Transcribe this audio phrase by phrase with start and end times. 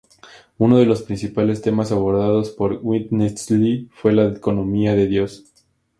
[0.57, 5.45] Uno de los principales temas abordados por Witness Lee fue la economía de Dios.